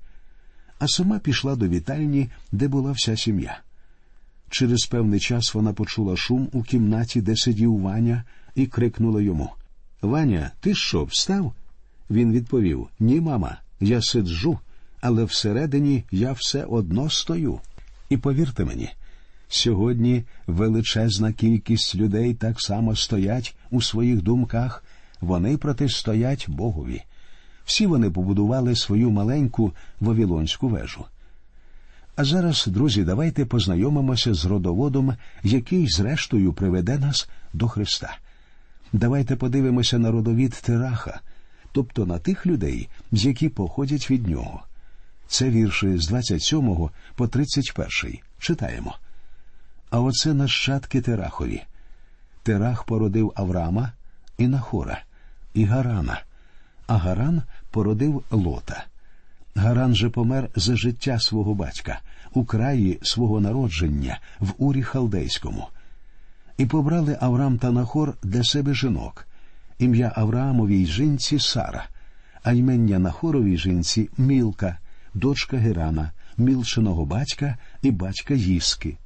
А 0.79 0.89
сама 0.89 1.19
пішла 1.19 1.57
до 1.57 1.69
вітальні, 1.69 2.29
де 2.53 2.69
була 2.69 2.93
вся 2.93 3.17
сім'я. 3.17 3.61
Через 4.51 4.87
певний 4.87 5.21
час 5.21 5.55
вона 5.55 5.73
почула 5.73 6.17
шум 6.17 6.49
у 6.53 6.63
кімнаті, 6.63 7.21
де 7.21 7.37
сидів 7.37 7.81
Ваня, 7.81 8.25
і 8.55 8.67
крикнула 8.67 9.23
йому 9.23 9.51
Ваня, 10.03 10.51
ти 10.61 10.75
що, 10.75 11.05
встав? 11.05 11.55
Він 12.11 12.33
відповів 12.33 12.89
Ні, 13.01 13.21
мама, 13.21 13.59
я 13.81 14.03
сиджу, 14.03 14.59
але 15.01 15.25
всередині 15.25 16.05
я 16.11 16.33
все 16.33 16.65
одно 16.65 17.11
стою. 17.11 17.61
І 18.09 18.17
повірте 18.17 18.65
мені, 18.65 18.91
сьогодні 19.49 20.25
величезна 20.47 21.33
кількість 21.33 21.95
людей 21.95 22.35
так 22.35 22.61
само 22.61 22.97
стоять 22.97 23.57
у 23.71 23.83
своїх 23.83 24.23
думках, 24.23 24.85
вони 25.21 25.57
протистоять 25.57 26.45
Богові. 26.49 27.03
Всі 27.65 27.87
вони 27.87 28.11
побудували 28.11 28.77
свою 28.77 29.11
маленьку 29.11 29.73
Вавилонську 30.01 30.69
вежу. 30.69 31.05
А 32.17 32.25
зараз, 32.25 32.67
друзі, 32.67 33.05
давайте 33.05 33.45
познайомимося 33.45 34.35
з 34.35 34.45
родоводом, 34.45 35.15
який, 35.43 35.89
зрештою, 35.89 36.53
приведе 36.53 36.99
нас 36.99 37.29
до 37.53 37.69
Христа. 37.69 38.19
Давайте 38.93 39.37
подивимося 39.37 39.99
на 39.99 40.11
родовід 40.11 40.53
Тераха, 40.53 41.21
тобто 41.73 42.07
на 42.07 42.19
тих 42.19 42.47
людей, 42.47 42.89
які 43.13 43.49
походять 43.49 44.11
від 44.11 44.27
нього. 44.29 44.66
Це 45.29 45.51
вірші 45.51 45.99
з 45.99 46.09
27 46.09 46.89
по 47.15 47.29
31. 47.29 48.19
Читаємо. 48.39 48.97
А 49.91 50.01
оце 50.01 50.35
нащадки 50.35 51.01
Терахові. 51.01 51.63
Терах 52.43 52.85
породив 52.85 53.33
Авраама 53.35 53.93
і 54.39 54.49
Нахора, 54.49 55.03
і 55.55 55.65
Гарана, 55.65 56.23
а 56.87 56.97
Гаран 56.97 57.43
породив 57.71 58.23
Лота. 58.31 58.85
Гаран 59.55 59.95
же 59.95 60.11
помер 60.11 60.51
за 60.57 60.77
життя 60.77 61.21
свого 61.21 61.55
батька, 61.55 62.01
у 62.33 62.45
краї 62.45 62.99
свого 63.03 63.41
народження, 63.41 64.19
в 64.41 64.53
урі 64.59 64.83
Халдейському. 64.83 65.69
І 66.57 66.67
побрали 66.67 67.19
Авраам 67.21 67.59
та 67.59 67.71
Нахор 67.71 68.15
для 68.23 68.45
себе 68.45 68.75
жінок, 68.75 69.27
ім'я 69.79 70.13
Авраамовій 70.17 70.87
жінці 70.87 71.39
Сара, 71.39 71.87
а 72.43 72.53
ймення 72.53 72.99
Нахоровій 72.99 73.57
жінці 73.57 74.11
Мілка, 74.19 74.79
дочка 75.17 75.57
Герана, 75.57 76.13
мілченого 76.37 77.05
батька 77.05 77.57
і 77.83 77.91
батька 77.91 78.35
Їски. 78.35 78.97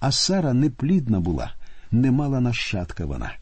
А 0.00 0.12
Сара 0.12 0.52
неплідна 0.52 1.20
була, 1.20 1.54
не 1.90 2.10
мала 2.10 2.40
нащадка 2.40 3.04
вона. 3.04 3.32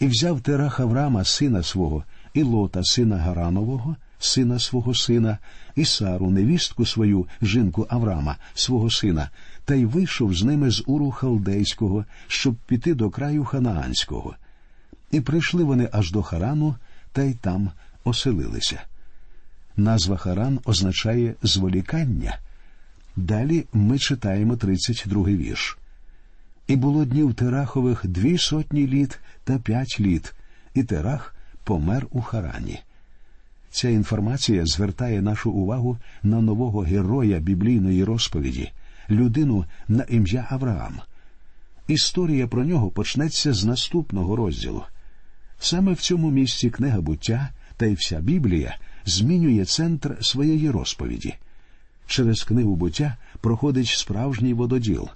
І 0.00 0.06
взяв 0.06 0.40
Терах 0.40 0.80
Авраама, 0.80 1.24
сина 1.24 1.62
свого, 1.62 2.04
і 2.34 2.42
лота, 2.42 2.84
сина 2.84 3.16
Гаранового, 3.16 3.96
сина 4.18 4.58
свого 4.58 4.94
сина, 4.94 5.38
і 5.76 5.84
Сару, 5.84 6.30
невістку 6.30 6.86
свою, 6.86 7.26
жінку 7.42 7.86
Авраама, 7.88 8.36
свого 8.54 8.90
сина, 8.90 9.30
та 9.64 9.74
й 9.74 9.84
вийшов 9.84 10.34
з 10.34 10.42
ними 10.42 10.70
з 10.70 10.82
Уру 10.86 11.10
Халдейського, 11.10 12.04
щоб 12.26 12.54
піти 12.54 12.94
до 12.94 13.10
краю 13.10 13.44
Ханаанського. 13.44 14.34
І 15.10 15.20
прийшли 15.20 15.64
вони 15.64 15.88
аж 15.92 16.12
до 16.12 16.22
Харану, 16.22 16.74
та 17.12 17.22
й 17.22 17.34
там 17.34 17.70
оселилися. 18.04 18.82
Назва 19.76 20.16
Харан 20.16 20.60
означає 20.64 21.34
зволікання. 21.42 22.38
Далі 23.16 23.64
ми 23.72 23.98
читаємо 23.98 24.56
32 24.56 25.24
вірш. 25.24 25.78
І 26.66 26.76
було 26.76 27.04
днів 27.04 27.34
Терахових 27.34 28.06
дві 28.06 28.38
сотні 28.38 28.86
літ 28.86 29.18
та 29.44 29.58
п'ять 29.58 29.96
літ, 30.00 30.34
і 30.74 30.82
Терах 30.82 31.34
помер 31.64 32.06
у 32.10 32.22
Харані. 32.22 32.80
Ця 33.70 33.88
інформація 33.88 34.66
звертає 34.66 35.22
нашу 35.22 35.50
увагу 35.50 35.98
на 36.22 36.40
нового 36.40 36.80
героя 36.80 37.38
біблійної 37.38 38.04
розповіді, 38.04 38.72
людину 39.10 39.64
на 39.88 40.04
ім'я 40.08 40.46
Авраам. 40.50 41.00
Історія 41.88 42.46
про 42.46 42.64
нього 42.64 42.90
почнеться 42.90 43.52
з 43.52 43.64
наступного 43.64 44.36
розділу. 44.36 44.82
Саме 45.58 45.92
в 45.92 46.00
цьому 46.00 46.30
місці 46.30 46.70
книга 46.70 47.00
буття 47.00 47.48
та 47.76 47.86
й 47.86 47.94
вся 47.94 48.20
Біблія 48.20 48.76
змінює 49.06 49.64
центр 49.64 50.18
своєї 50.20 50.70
розповіді. 50.70 51.34
Через 52.06 52.42
книгу 52.42 52.76
буття 52.76 53.16
проходить 53.40 53.86
справжній 53.86 54.54
вододіл. 54.54 55.08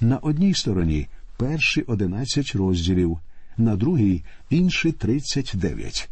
На 0.00 0.18
одній 0.18 0.54
стороні 0.54 1.06
перші 1.36 1.82
одинадцять 1.82 2.54
розділів, 2.54 3.18
на 3.56 3.76
другій 3.76 4.22
інші 4.50 4.92
тридцять 4.92 5.52
дев'ять. 5.54 6.08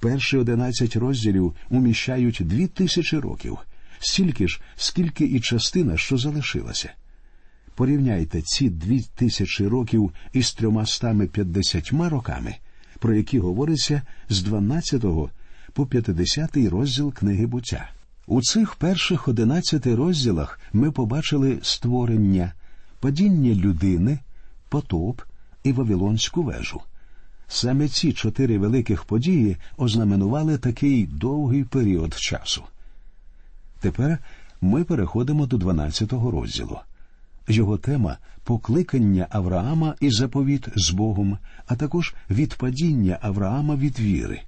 Перші 0.00 0.36
одинадцять 0.36 0.96
розділів 0.96 1.54
уміщають 1.70 2.38
дві 2.40 2.66
тисячі 2.66 3.18
років, 3.18 3.58
стільки 3.98 4.48
ж, 4.48 4.60
скільки 4.76 5.24
і 5.24 5.40
частина, 5.40 5.96
що 5.96 6.18
залишилася. 6.18 6.90
Порівняйте 7.74 8.42
ці 8.42 8.70
дві 8.70 9.04
тисячі 9.14 9.66
років 9.66 10.12
із 10.32 10.52
трьомастами 10.52 11.26
п'ятдесятьма 11.26 12.08
роками, 12.08 12.54
про 12.98 13.14
які 13.14 13.38
говориться 13.38 14.02
з 14.28 14.42
12 14.42 15.04
по 15.72 15.86
50 15.86 16.56
розділ 16.56 17.12
книги 17.12 17.46
буття. 17.46 17.90
У 18.26 18.42
цих 18.42 18.74
перших 18.74 19.28
одинадцяти 19.28 19.94
розділах 19.94 20.60
ми 20.72 20.90
побачили 20.90 21.58
створення, 21.62 22.52
падіння 23.00 23.54
людини, 23.54 24.18
потоп 24.68 25.20
і 25.64 25.72
Вавилонську 25.72 26.42
вежу. 26.42 26.80
Саме 27.48 27.88
ці 27.88 28.12
чотири 28.12 28.58
великих 28.58 29.04
події 29.04 29.56
ознаменували 29.76 30.58
такий 30.58 31.06
довгий 31.06 31.64
період 31.64 32.14
часу. 32.14 32.62
Тепер 33.80 34.18
ми 34.60 34.84
переходимо 34.84 35.46
до 35.46 35.56
12-го 35.56 36.30
розділу. 36.30 36.78
Його 37.48 37.78
тема 37.78 38.16
покликання 38.44 39.26
Авраама 39.30 39.94
і 40.00 40.10
заповіт 40.10 40.68
з 40.76 40.90
Богом, 40.90 41.38
а 41.66 41.76
також 41.76 42.14
відпадіння 42.30 43.18
Авраама 43.22 43.76
від 43.76 44.00
віри. 44.00 44.42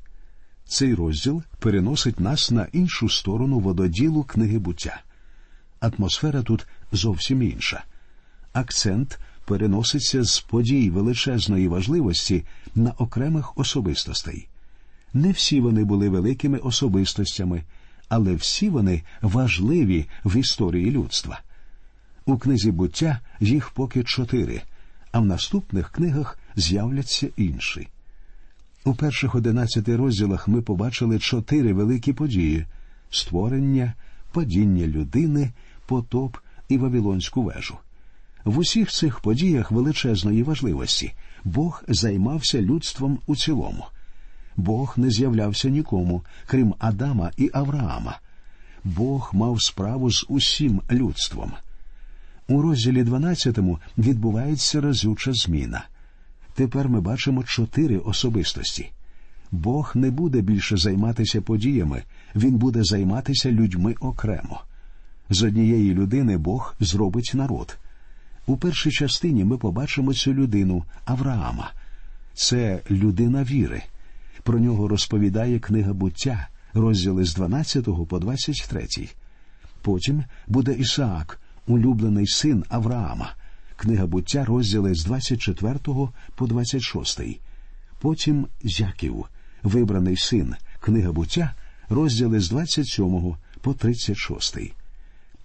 Цей 0.66 0.94
розділ 0.94 1.42
переносить 1.58 2.20
нас 2.20 2.50
на 2.50 2.66
іншу 2.72 3.08
сторону 3.08 3.58
вододілу 3.58 4.22
книги 4.22 4.58
буття. 4.58 5.02
Атмосфера 5.80 6.42
тут 6.42 6.66
зовсім 6.92 7.42
інша. 7.42 7.84
Акцент 8.52 9.18
переноситься 9.44 10.24
з 10.24 10.40
подій 10.40 10.90
величезної 10.90 11.68
важливості 11.68 12.44
на 12.74 12.90
окремих 12.90 13.58
особистостей. 13.58 14.48
Не 15.14 15.32
всі 15.32 15.60
вони 15.60 15.84
були 15.84 16.08
великими 16.08 16.58
особистостями, 16.58 17.62
але 18.08 18.34
всі 18.34 18.70
вони 18.70 19.02
важливі 19.22 20.06
в 20.24 20.36
історії 20.36 20.90
людства. 20.90 21.40
У 22.26 22.38
книзі 22.38 22.70
буття 22.70 23.20
їх 23.40 23.70
поки 23.70 24.04
чотири, 24.04 24.62
а 25.12 25.20
в 25.20 25.24
наступних 25.24 25.90
книгах 25.90 26.38
з'являться 26.56 27.28
інші. 27.36 27.88
У 28.84 28.94
перших 28.94 29.34
одинадцяти 29.34 29.96
розділах 29.96 30.48
ми 30.48 30.62
побачили 30.62 31.18
чотири 31.18 31.72
великі 31.72 32.12
події 32.12 32.66
створення, 33.10 33.94
падіння 34.32 34.86
людини, 34.86 35.52
потоп 35.86 36.36
і 36.68 36.78
Вавилонську 36.78 37.42
вежу. 37.42 37.74
В 38.44 38.58
усіх 38.58 38.90
цих 38.90 39.20
подіях 39.20 39.70
величезної 39.70 40.42
важливості 40.42 41.12
Бог 41.44 41.84
займався 41.88 42.60
людством 42.60 43.18
у 43.26 43.36
цілому. 43.36 43.84
Бог 44.56 44.94
не 44.96 45.10
з'являвся 45.10 45.68
нікому, 45.68 46.22
крім 46.46 46.74
Адама 46.78 47.30
і 47.36 47.50
Авраама. 47.54 48.18
Бог 48.84 49.30
мав 49.32 49.62
справу 49.62 50.10
з 50.10 50.26
усім 50.28 50.82
людством. 50.90 51.52
У 52.48 52.62
розділі 52.62 53.02
12 53.02 53.58
відбувається 53.98 54.80
разюча 54.80 55.32
зміна. 55.32 55.84
Тепер 56.54 56.88
ми 56.88 57.00
бачимо 57.00 57.44
чотири 57.44 57.98
особистості. 57.98 58.90
Бог 59.50 59.92
не 59.94 60.10
буде 60.10 60.40
більше 60.40 60.76
займатися 60.76 61.40
подіями, 61.40 62.02
він 62.34 62.54
буде 62.56 62.84
займатися 62.84 63.52
людьми 63.52 63.94
окремо. 64.00 64.60
З 65.30 65.42
однієї 65.42 65.94
людини 65.94 66.38
Бог 66.38 66.74
зробить 66.80 67.32
народ. 67.34 67.78
У 68.46 68.56
першій 68.56 68.90
частині 68.90 69.44
ми 69.44 69.58
побачимо 69.58 70.14
цю 70.14 70.34
людину 70.34 70.84
Авраама. 71.04 71.72
Це 72.34 72.80
людина 72.90 73.44
віри. 73.44 73.82
Про 74.42 74.58
нього 74.58 74.88
розповідає 74.88 75.58
книга 75.58 75.92
буття, 75.92 76.48
розділи 76.74 77.24
з 77.24 77.34
12 77.34 78.08
по 78.08 78.18
23. 78.18 78.86
Потім 79.82 80.24
буде 80.46 80.72
Ісаак, 80.72 81.40
улюблений 81.66 82.26
син 82.26 82.64
Авраама. 82.68 83.34
Книга 83.84 84.06
буття, 84.06 84.44
розділи 84.44 84.94
з 84.94 85.04
24 85.04 85.78
по 86.34 86.46
26. 86.46 87.20
Потім 87.98 88.46
Яків, 88.62 89.24
вибраний 89.62 90.16
син, 90.16 90.54
книга 90.80 91.12
буття, 91.12 91.54
розділи 91.88 92.40
з 92.40 92.48
27 92.48 93.34
по 93.60 93.74
36. 93.74 94.58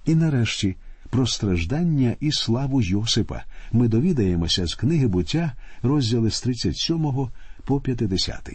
І 0.06 0.16
нарешті 0.16 0.76
про 1.10 1.28
страждання 1.28 2.16
і 2.20 2.32
славу 2.32 2.82
Йосипа 2.82 3.44
ми 3.72 3.88
довідаємося 3.88 4.68
з 4.68 4.76
книги 4.76 5.08
буття, 5.08 5.54
розділи 5.82 6.32
з 6.32 6.42
37 6.42 7.28
по 7.66 7.82
50. 7.82 8.50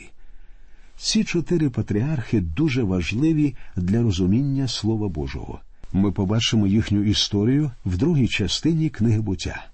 Ці 0.97 1.25
чотири 1.25 1.71
патріархи 1.71 2.41
дуже 2.41 2.83
важливі 2.83 3.55
для 3.77 4.03
розуміння 4.03 4.69
Слова 4.69 5.09
Божого. 5.09 5.61
Ми 5.93 6.13
побачимо 6.13 6.67
їхню 6.67 7.03
історію 7.03 7.71
в 7.85 7.97
другій 7.97 8.29
частині 8.29 8.91
книги 8.91 9.21
буття. 9.21 9.67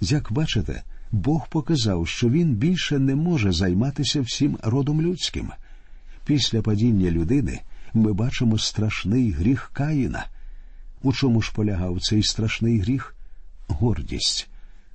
Як 0.00 0.32
бачите, 0.32 0.82
Бог 1.12 1.48
показав, 1.48 2.08
що 2.08 2.28
він 2.28 2.54
більше 2.54 2.98
не 2.98 3.14
може 3.14 3.52
займатися 3.52 4.20
всім 4.20 4.58
родом 4.62 5.02
людським. 5.02 5.50
Після 6.24 6.62
падіння 6.62 7.10
людини 7.10 7.60
ми 7.94 8.12
бачимо 8.12 8.58
страшний 8.58 9.30
гріх 9.30 9.70
Каїна. 9.72 10.26
У 11.02 11.12
чому 11.12 11.42
ж 11.42 11.52
полягав 11.54 12.00
цей 12.00 12.22
страшний 12.22 12.80
гріх? 12.80 13.14
Гордість. 13.68 14.48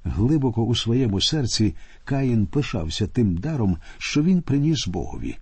Глибоко 0.04 0.64
у 0.64 0.76
своєму 0.76 1.22
серці 1.22 1.76
Каїн 2.04 2.46
пишався 2.46 3.08
тим 3.08 3.38
даром, 3.38 3.78
що 3.98 4.24
він 4.24 4.42
приніс 4.42 4.88
Богові. 4.88 5.38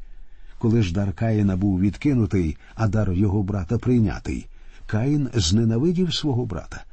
Коли 0.58 0.84
ж 0.84 0.94
дар 0.94 1.14
Каїна 1.14 1.58
був 1.58 1.80
відкинутий, 1.80 2.58
а 2.76 2.88
дар 2.88 3.14
його 3.14 3.44
брата 3.44 3.78
прийнятий, 3.78 4.48
Каїн 4.88 5.30
зненавидів 5.34 6.14
свого 6.14 6.46
брата. 6.46 6.84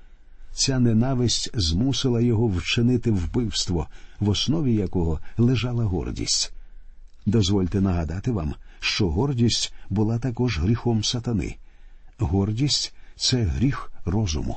Ця 0.52 0.78
ненависть 0.78 1.50
змусила 1.54 2.20
його 2.20 2.46
вчинити 2.46 3.10
вбивство, 3.10 3.86
в 4.20 4.28
основі 4.28 4.74
якого 4.74 5.20
лежала 5.38 5.84
гордість. 5.84 6.52
Дозвольте 7.26 7.80
нагадати 7.80 8.30
вам, 8.30 8.54
що 8.80 9.10
гордість 9.10 9.72
була 9.90 10.18
також 10.18 10.58
гріхом 10.58 11.04
сатани. 11.04 11.56
Гордість 12.18 12.94
це 13.16 13.42
гріх 13.42 13.92
розуму. 14.04 14.56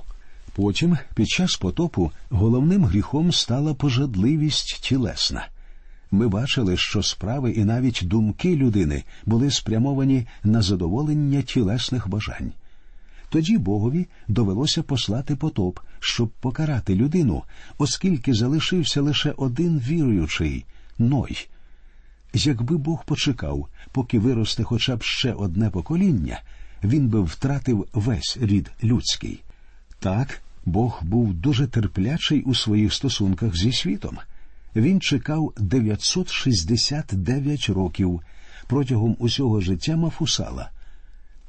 Потім, 0.56 0.98
під 1.16 1.28
час 1.28 1.56
потопу, 1.56 2.12
головним 2.30 2.86
гріхом 2.86 3.32
стала 3.32 3.74
пожадливість 3.74 4.82
тілесна. 4.82 5.48
Ми 6.12 6.28
бачили, 6.28 6.78
що 6.78 7.04
справи 7.04 7.52
і 7.52 7.66
навіть 7.66 8.00
думки 8.04 8.56
людини 8.56 9.04
були 9.26 9.52
спрямовані 9.52 10.28
на 10.44 10.62
задоволення 10.62 11.42
тілесних 11.42 12.08
бажань. 12.08 12.52
Тоді 13.34 13.58
Богові 13.58 14.08
довелося 14.28 14.84
послати 14.84 15.36
потоп, 15.36 15.80
щоб 16.00 16.30
покарати 16.30 16.96
людину, 16.96 17.44
оскільки 17.78 18.34
залишився 18.34 19.02
лише 19.02 19.34
один 19.38 19.80
віруючий 19.80 20.66
Ной. 20.98 21.48
Якби 22.34 22.78
Бог 22.78 23.06
почекав, 23.06 23.68
поки 23.92 24.20
виросте 24.20 24.64
хоча 24.64 24.96
б 24.96 25.04
ще 25.04 25.34
одне 25.34 25.70
покоління, 25.70 26.42
він 26.84 27.08
би 27.08 27.22
втратив 27.22 27.88
весь 27.94 28.38
рід 28.42 28.72
людський. 28.84 29.44
Так, 30.00 30.42
Бог 30.66 31.00
був 31.04 31.34
дуже 31.34 31.68
терплячий 31.68 32.42
у 32.42 32.56
своїх 32.56 32.94
стосунках 32.94 33.56
зі 33.56 33.72
світом. 33.72 34.18
Він 34.76 35.02
чекав 35.02 35.54
969 35.58 37.70
років 37.70 38.22
протягом 38.68 39.16
усього 39.20 39.62
життя 39.62 39.96
Мафусала. 39.96 40.70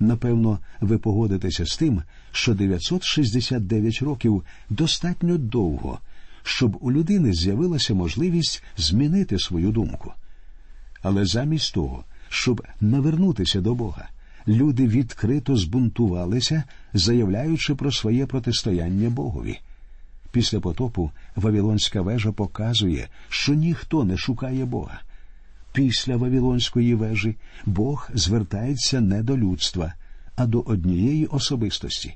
Напевно, 0.00 0.58
ви 0.80 0.98
погодитеся 0.98 1.66
з 1.66 1.76
тим, 1.76 2.02
що 2.32 2.54
969 2.54 4.02
років 4.02 4.44
достатньо 4.70 5.38
довго, 5.38 5.98
щоб 6.42 6.76
у 6.80 6.92
людини 6.92 7.32
з'явилася 7.32 7.94
можливість 7.94 8.62
змінити 8.76 9.38
свою 9.38 9.70
думку. 9.70 10.12
Але 11.02 11.24
замість 11.24 11.74
того, 11.74 12.04
щоб 12.28 12.62
навернутися 12.80 13.60
до 13.60 13.74
Бога, 13.74 14.08
люди 14.48 14.86
відкрито 14.88 15.56
збунтувалися, 15.56 16.64
заявляючи 16.92 17.74
про 17.74 17.92
своє 17.92 18.26
протистояння 18.26 19.10
Богові. 19.10 19.58
Після 20.30 20.60
потопу 20.60 21.10
Вавилонська 21.36 22.02
вежа 22.02 22.32
показує, 22.32 23.08
що 23.28 23.54
ніхто 23.54 24.04
не 24.04 24.16
шукає 24.16 24.64
Бога. 24.64 25.00
Після 25.74 26.16
Вавилонської 26.16 26.94
вежі 26.94 27.36
Бог 27.66 28.10
звертається 28.14 29.00
не 29.00 29.22
до 29.22 29.38
людства, 29.38 29.94
а 30.36 30.46
до 30.46 30.60
однієї 30.60 31.26
особистості. 31.26 32.14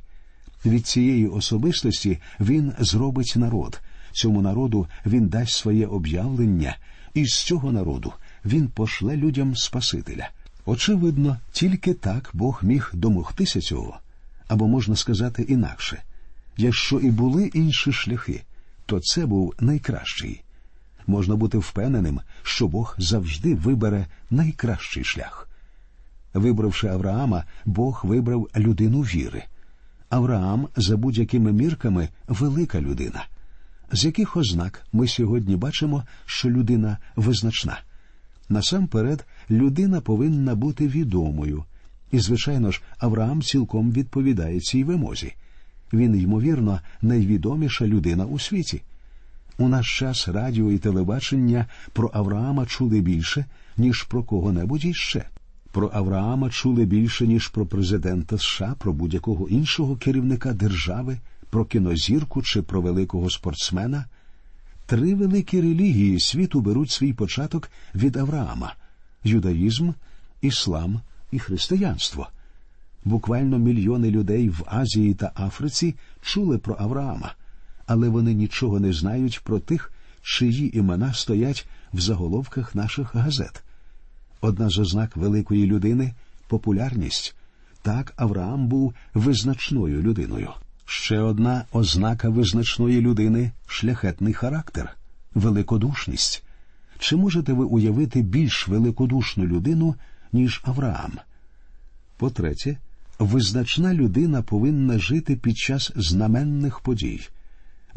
Від 0.64 0.86
цієї 0.86 1.28
особистості 1.28 2.18
він 2.40 2.72
зробить 2.78 3.32
народ. 3.36 3.80
Цьому 4.12 4.42
народу 4.42 4.86
він 5.06 5.28
дасть 5.28 5.54
своє 5.54 5.86
об'явлення, 5.86 6.76
і 7.14 7.26
з 7.26 7.42
цього 7.42 7.72
народу 7.72 8.12
він 8.44 8.68
пошле 8.68 9.16
людям 9.16 9.56
Спасителя. 9.56 10.30
Очевидно, 10.64 11.36
тільки 11.52 11.94
так 11.94 12.30
Бог 12.32 12.60
міг 12.62 12.90
домогтися 12.94 13.60
цього, 13.60 13.98
або 14.48 14.68
можна 14.68 14.96
сказати 14.96 15.42
інакше 15.42 16.02
якщо 16.58 16.98
і 17.00 17.10
були 17.10 17.50
інші 17.54 17.92
шляхи, 17.92 18.42
то 18.86 19.00
це 19.00 19.26
був 19.26 19.54
найкращий. 19.60 20.42
Можна 21.08 21.36
бути 21.36 21.58
впевненим, 21.58 22.20
що 22.42 22.68
Бог 22.68 22.96
завжди 22.98 23.54
вибере 23.54 24.06
найкращий 24.30 25.04
шлях. 25.04 25.48
Вибравши 26.34 26.88
Авраама, 26.88 27.44
Бог 27.64 28.00
вибрав 28.04 28.48
людину 28.56 29.00
віри. 29.00 29.44
Авраам 30.08 30.68
за 30.76 30.96
будь-якими 30.96 31.52
мірками 31.52 32.08
велика 32.28 32.80
людина. 32.80 33.26
З 33.92 34.04
яких 34.04 34.36
ознак 34.36 34.86
ми 34.92 35.08
сьогодні 35.08 35.56
бачимо, 35.56 36.04
що 36.26 36.50
людина 36.50 36.98
визначна. 37.16 37.80
Насамперед, 38.48 39.26
людина 39.50 40.00
повинна 40.00 40.54
бути 40.54 40.88
відомою, 40.88 41.64
і, 42.12 42.18
звичайно 42.18 42.70
ж, 42.70 42.82
Авраам 42.98 43.42
цілком 43.42 43.92
відповідає 43.92 44.60
цій 44.60 44.84
вимозі. 44.84 45.34
Він, 45.92 46.20
ймовірно, 46.20 46.80
найвідоміша 47.02 47.86
людина 47.86 48.24
у 48.24 48.38
світі. 48.38 48.82
У 49.58 49.68
наш 49.68 49.98
час 49.98 50.28
радіо 50.28 50.72
і 50.72 50.78
телебачення 50.78 51.66
про 51.92 52.10
Авраама 52.14 52.66
чули 52.66 53.00
більше, 53.00 53.44
ніж 53.76 54.02
про 54.02 54.22
кого-небудь 54.22 54.84
іще. 54.84 55.28
Про 55.72 55.90
Авраама 55.94 56.50
чули 56.50 56.84
більше, 56.84 57.26
ніж 57.26 57.48
про 57.48 57.66
президента 57.66 58.38
США, 58.38 58.74
про 58.78 58.92
будь-якого 58.92 59.48
іншого 59.48 59.96
керівника 59.96 60.52
держави, 60.52 61.18
про 61.50 61.64
кінозірку 61.64 62.42
чи 62.42 62.62
про 62.62 62.80
великого 62.80 63.30
спортсмена. 63.30 64.04
Три 64.86 65.14
великі 65.14 65.60
релігії 65.60 66.20
світу 66.20 66.60
беруть 66.60 66.90
свій 66.90 67.12
початок 67.12 67.70
від 67.94 68.16
Авраама 68.16 68.74
юдаїзм, 69.24 69.90
іслам 70.40 71.00
і 71.30 71.38
християнство. 71.38 72.28
Буквально 73.04 73.58
мільйони 73.58 74.10
людей 74.10 74.48
в 74.48 74.62
Азії 74.66 75.14
та 75.14 75.32
Африці 75.34 75.94
чули 76.22 76.58
про 76.58 76.76
Авраама, 76.78 77.34
але 77.88 78.08
вони 78.08 78.34
нічого 78.34 78.80
не 78.80 78.92
знають 78.92 79.40
про 79.44 79.58
тих, 79.58 79.92
чиї 80.22 80.78
імена 80.78 81.14
стоять 81.14 81.68
в 81.92 82.00
заголовках 82.00 82.74
наших 82.74 83.14
газет. 83.14 83.62
Одна 84.40 84.68
з 84.70 84.78
ознак 84.78 85.16
великої 85.16 85.66
людини 85.66 86.14
популярність. 86.48 87.34
Так 87.82 88.12
Авраам 88.16 88.68
був 88.68 88.94
визначною 89.14 90.02
людиною. 90.02 90.50
Ще 90.84 91.18
одна 91.20 91.64
ознака 91.72 92.28
визначної 92.28 93.00
людини 93.00 93.52
шляхетний 93.66 94.32
характер, 94.32 94.96
великодушність. 95.34 96.42
Чи 96.98 97.16
можете 97.16 97.52
ви 97.52 97.64
уявити 97.64 98.22
більш 98.22 98.68
великодушну 98.68 99.46
людину, 99.46 99.94
ніж 100.32 100.60
Авраам? 100.64 101.12
По 102.16 102.30
третє, 102.30 102.76
визначна 103.18 103.94
людина 103.94 104.42
повинна 104.42 104.98
жити 104.98 105.36
під 105.36 105.58
час 105.58 105.92
знаменних 105.96 106.80
подій. 106.80 107.28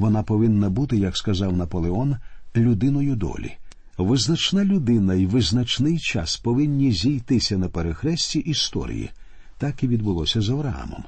Вона 0.01 0.23
повинна 0.23 0.69
бути, 0.69 0.97
як 0.97 1.17
сказав 1.17 1.57
Наполеон, 1.57 2.15
людиною 2.55 3.15
долі. 3.15 3.57
Визначна 3.97 4.65
людина 4.65 5.13
і 5.15 5.25
визначний 5.25 5.99
час 5.99 6.37
повинні 6.37 6.91
зійтися 6.91 7.57
на 7.57 7.69
перехресті 7.69 8.39
історії. 8.39 9.09
Так 9.57 9.83
і 9.83 9.87
відбулося 9.87 10.41
з 10.41 10.49
Авраамом. 10.49 11.03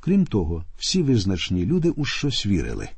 Крім 0.00 0.26
того, 0.26 0.64
всі 0.78 1.02
визначні 1.02 1.66
люди 1.66 1.90
у 1.90 2.04
щось 2.04 2.46
вірили. 2.46 2.88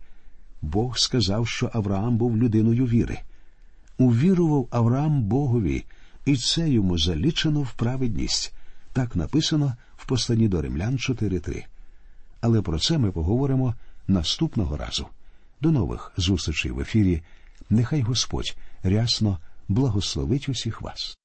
Бог 0.62 0.98
сказав, 0.98 1.48
що 1.48 1.70
Авраам 1.72 2.16
був 2.16 2.36
людиною 2.36 2.86
віри. 2.86 3.18
Увірував 3.98 4.68
Авраам 4.70 5.22
Богові, 5.22 5.84
і 6.24 6.36
це 6.36 6.70
йому 6.70 6.98
залічено 6.98 7.60
в 7.60 7.72
праведність. 7.72 8.54
Так 8.92 9.16
написано 9.16 9.76
в 9.96 10.06
посланні 10.06 10.48
до 10.48 10.62
римлян 10.62 10.96
4.3. 10.96 11.64
Але 12.40 12.62
про 12.62 12.78
це 12.78 12.98
ми 12.98 13.12
поговоримо 13.12 13.74
наступного 14.08 14.76
разу. 14.76 15.06
До 15.60 15.70
нових 15.70 16.12
зустрічей 16.16 16.70
в 16.70 16.80
ефірі. 16.80 17.22
Нехай 17.70 18.02
Господь 18.02 18.56
рясно 18.82 19.38
благословить 19.68 20.48
усіх 20.48 20.82
вас. 20.82 21.18